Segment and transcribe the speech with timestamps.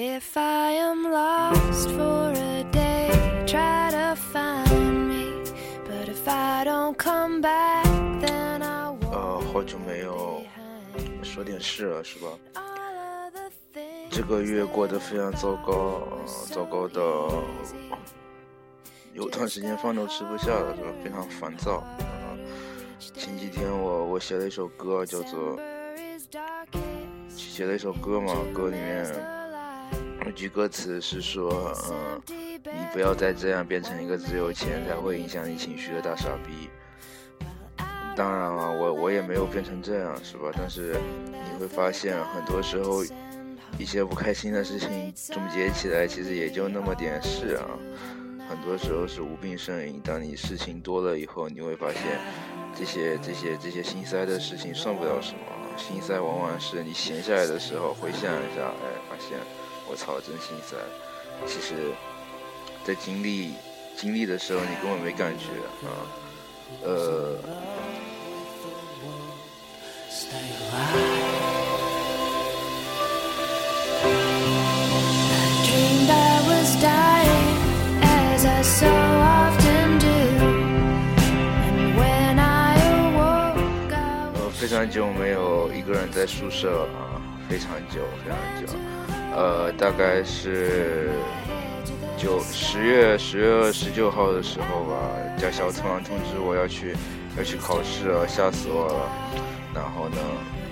[0.00, 3.10] If I am lost for a day,
[3.48, 5.42] try to find.
[5.88, 7.84] But if I don't come back,
[8.20, 9.10] then I won't.
[9.10, 10.42] 呃，好久没有
[11.24, 12.28] 说点事了，是吧？
[14.08, 16.06] 这个月过得非常糟糕，
[16.46, 17.42] 糟糕到
[19.12, 20.90] 有段时间饭都吃不下了，是吧？
[21.02, 21.82] 非常烦躁。
[23.00, 25.58] 前几天我我写了一首歌，叫做
[27.28, 29.37] 写了一首歌嘛，歌里面。
[30.28, 32.20] 有句歌词是说，嗯、
[32.62, 36.68] 你不要再这样变成一个只有钱才会影响你情绪的大傻逼。
[38.14, 40.50] 当然了，我我也没有变成这样，是吧？
[40.54, 40.96] 但是
[41.32, 43.02] 你会发现，很多时候
[43.78, 47.64] 一些不开心的事情总结起来，其实也就那么点事啊。
[48.50, 49.98] 很多时候是无病呻吟。
[50.04, 52.02] 当你事情多了以后，你会发现，
[52.76, 55.40] 这些这些这些心塞的事情算不了什么。
[55.78, 59.38] 心塞往往是你闲下来的时候回想一下，哎，发现
[59.90, 60.76] 我操，真心塞。
[61.46, 61.92] 其实，
[62.84, 63.54] 在经历
[63.96, 65.46] 经历的时候，你根本没感觉
[65.86, 65.88] 啊。
[66.84, 67.38] 呃
[70.10, 71.28] ，Stay alive.
[75.64, 77.56] dreamed I was dying
[78.02, 80.06] as I so often do.
[81.64, 83.96] And when I awoke, I
[84.34, 88.97] 呃，非常久没有一个人在宿舍了啊，非常久，非常久。
[89.34, 91.10] 呃，大概是
[92.16, 94.96] 九十月十月十九号的时候吧，
[95.36, 96.94] 驾校突然通知我要去
[97.36, 99.08] 要去考试了，吓死我了。
[99.74, 100.16] 然后呢，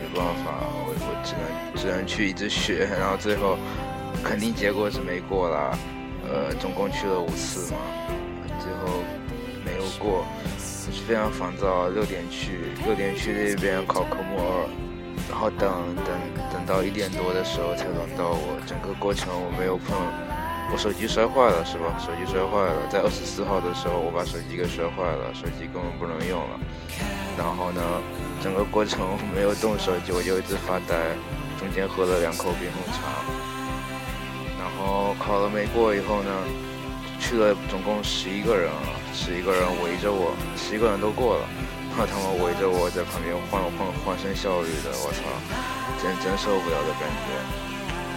[0.00, 3.56] 没办法，我我只能只能去一直学，然后最后
[4.24, 5.78] 肯定结果是没过啦。
[6.28, 7.78] 呃，总共去了五次嘛，
[8.58, 9.04] 最后
[9.64, 10.26] 没有过，
[11.06, 11.88] 非常烦躁。
[11.88, 14.66] 六点去，六点去那边考科目二，
[15.28, 16.06] 然后等等
[16.52, 18.58] 等到一点多的时候才轮到我。
[18.66, 19.96] 整个过程我没有碰，
[20.72, 21.96] 我手机摔坏了是吧？
[21.98, 26.60] 手机摔坏了，在二十四号的时候我把手机给摔坏了，手机根本不能用了。
[27.36, 27.82] 然后呢，
[28.42, 31.14] 整个过程我没有动手机，我就一直发呆，
[31.58, 33.22] 中间喝了两口冰红茶。
[34.58, 36.30] 然后考了没过以后呢，
[37.20, 41.44] 去了总共十一个人啊，十一个人围着我，十一个人都过了，
[41.96, 45.24] 然后他们围着我在旁边欢欢欢声笑语的，我操，
[45.96, 47.32] 真真受不了的感觉。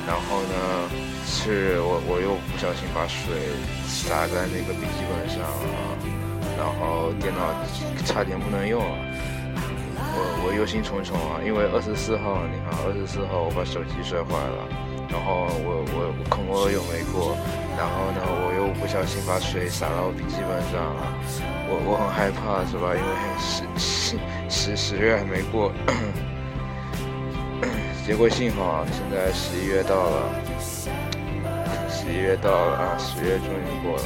[0.06, 0.92] 然后呢，
[1.24, 3.56] 是我我又不小心把水
[3.88, 5.96] 洒在那个笔记本上了，
[6.60, 7.40] 然后电脑
[8.04, 8.98] 差点不能用了。
[9.96, 14.68] 我我忧心忡忡啊，因为二十四号，你看二十四号我把手机摔坏了，
[15.10, 17.36] 然后我我我科目二又没过，
[17.76, 21.14] 然后呢我又不小心把水洒到笔记本上了，
[21.68, 22.94] 我我很害怕是吧？
[22.94, 23.10] 因为
[23.40, 25.74] 十十十十月还没过，
[28.06, 30.30] 结果幸好，现在十一月到了，
[31.90, 34.04] 十一月到了啊，十月终于过了，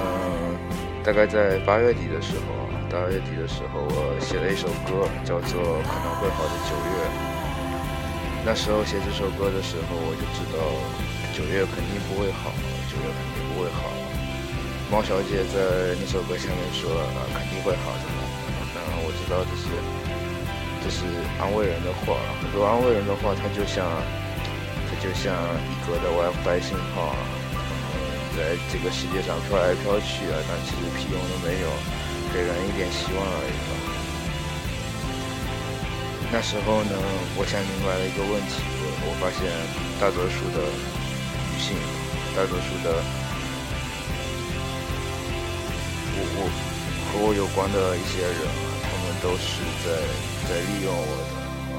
[0.00, 0.56] 嗯，
[1.04, 7.30] 大概在八月底的时候啊，八月底的时候，我写了一首歌，叫做《可能会好的九月》。
[8.44, 10.60] 那时候写这首歌的时候，我就知道
[11.32, 12.52] 九月肯定不会好，
[12.92, 13.88] 九月肯定不会好。
[14.92, 18.04] 猫小姐在那首歌下面说啊，肯定会好的。
[18.76, 19.64] 当然我知道这是
[20.84, 21.08] 这是
[21.40, 23.80] 安慰人的话，很多安慰人的话，它就像
[24.86, 25.32] 它就像
[25.64, 27.24] 一格的 WiFi 信号啊，
[28.36, 31.66] 在这个世界上飘来飘去啊，但其实屁用都没有，
[32.28, 33.93] 给人一点希望而已吧。
[36.34, 36.90] 那时候呢，
[37.38, 39.46] 我才明白了一个问题，我我发现
[40.00, 41.78] 大多数的女性，
[42.34, 42.90] 大多数的
[46.10, 46.42] 我我
[47.06, 49.94] 和我有关的一些人啊，他们都是在
[50.48, 51.22] 在利用我的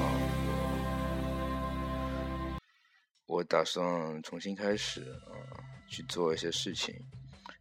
[3.26, 3.84] 我打算
[4.22, 5.36] 重新开始啊，
[5.86, 6.94] 去做一些事情。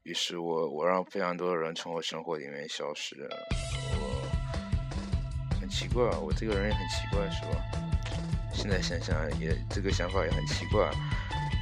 [0.03, 3.29] 于是我我让非常多的人从我生活里面消失，
[3.99, 4.14] 我
[5.65, 7.57] 很奇怪，我这个人也很奇怪，是吧？
[8.53, 10.87] 现在想想也这个想法也很奇怪，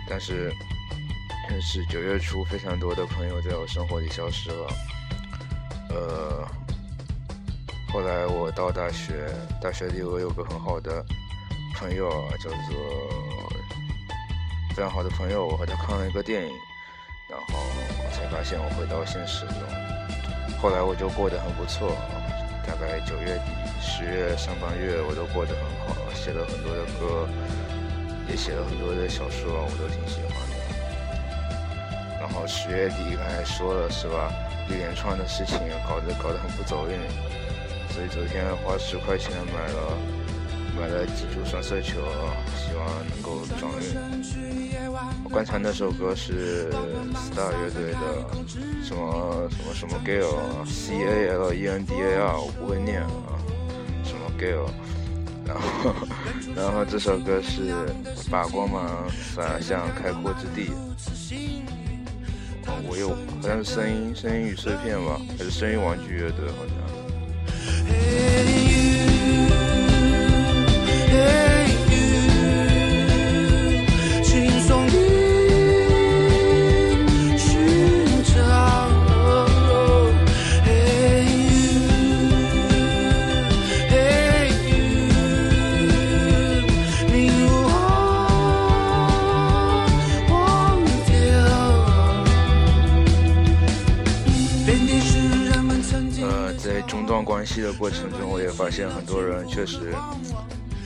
[0.09, 0.51] 但是
[1.47, 4.67] 但是九月初非常多的朋友在我生活里消失了，
[5.89, 6.45] 呃，
[7.93, 11.01] 后来我到大学，大学里我有个很好的
[11.77, 13.09] 朋友啊，叫做
[14.75, 16.51] 非常好的朋友，我和他看了一个电影，
[17.29, 17.57] 然后
[18.03, 21.95] 我才发现我回到现实中，后来我就过得很不错，
[22.67, 23.51] 大概九月底、
[23.85, 27.27] 十月上半月我都过得很好，写了很多的歌，
[28.29, 30.55] 也写了很多的小说，我都挺喜欢的。
[32.19, 34.31] 然后十月底刚才说了是吧，
[34.69, 36.97] 一连串的事情搞得搞得很不走运，
[37.91, 39.97] 所以昨天花十块钱买了
[40.79, 41.99] 买了几注双色球，
[42.55, 43.91] 希望能够转运。
[45.25, 46.71] 我观察那首歌是
[47.13, 48.25] Star 乐队的
[48.83, 53.32] 什么什么什么 Gale，C A L E N D A R，我不会念啊，
[54.39, 54.69] girl，。
[55.45, 55.93] 然后，
[56.55, 57.73] 然后这首歌是
[58.31, 58.89] 把光芒
[59.35, 60.71] 洒向开阔之地。
[62.65, 66.72] 哦，我有好像是声音声音与碎片吧，还是声音玩具乐队好像。
[97.43, 99.93] 关系的过程中，我也发现很多人确实，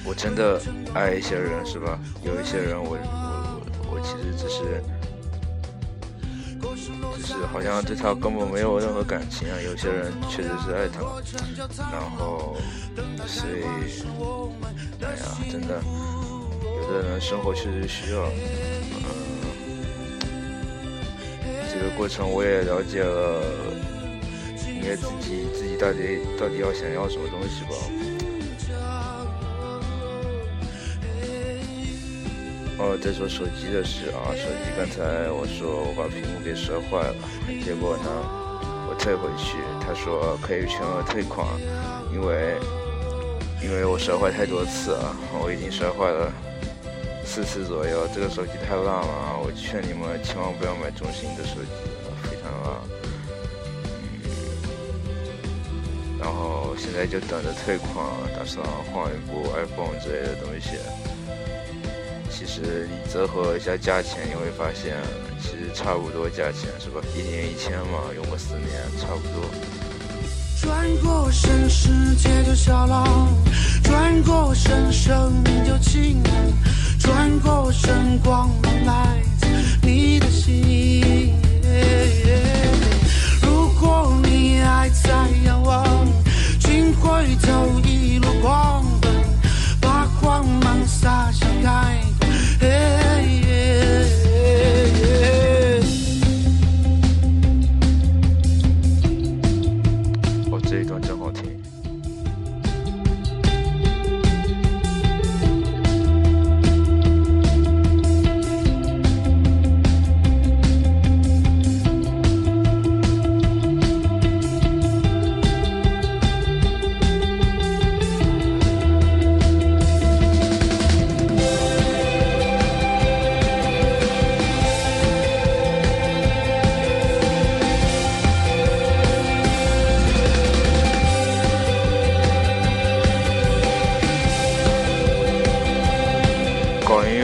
[0.04, 0.60] 我真的
[0.92, 2.00] 爱一些人，是吧？
[2.24, 4.82] 有一些人我，我我我其实只是，
[7.16, 9.54] 只是好像对他根本没有任何感情啊。
[9.64, 11.00] 有些人确实是爱他，
[11.92, 12.58] 然后，
[13.28, 13.62] 所以，
[15.04, 15.80] 哎呀，真的，
[16.64, 19.06] 有的人生活确实需要，嗯、
[21.72, 23.44] 这个过程我也了解了。
[24.88, 27.76] 应该自己自己到底到底要想要什么东西吧。
[32.80, 37.16] 哦，再说手机的事啊，手机刚才我说我把屏幕给摔坏了，
[37.66, 38.08] 结果呢，
[38.88, 41.46] 我退回去，他说可以全额退款，
[42.14, 42.56] 因为
[43.62, 45.14] 因为我摔坏太多次了，
[45.44, 46.32] 我已经摔坏了
[47.26, 51.74] 四次左右，这个手机太烂了啊，我劝你们千万不要买中兴的手机，
[52.24, 52.97] 非常烂。
[56.38, 58.06] 后现在就等着退款，
[58.38, 58.64] 打算
[58.94, 60.78] 换一部 iPhone 之类的东西。
[62.30, 64.96] 其实你折合一下价钱，你会发现
[65.42, 67.02] 其实差不多价钱是吧？
[67.16, 68.70] 一年一千嘛，用个四年
[69.02, 69.50] 差不多。
[70.62, 73.06] 转过身，世界就小了；
[73.84, 76.34] 转过身，生命就晴朗；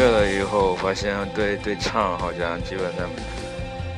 [0.03, 3.09] 搞音乐了以后，发现对对唱好像基本上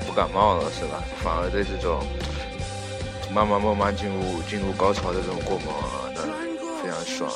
[0.05, 1.03] 不感冒了，是吧？
[1.23, 2.05] 反而对这种
[3.33, 6.21] 慢慢慢慢进入进入高潮的这种过猛啊，那
[6.83, 7.31] 非常爽，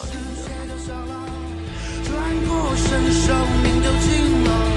[4.05, 4.68] 听着。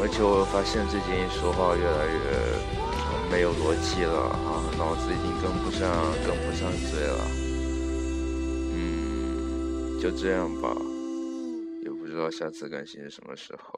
[0.00, 2.20] 而且我发现最近说话越来越
[3.30, 5.90] 没有逻辑了啊，脑子已经跟不上，
[6.24, 7.26] 跟不上嘴了。
[8.72, 10.74] 嗯，就这样吧，
[11.82, 13.77] 也不知道下次更新什么时候。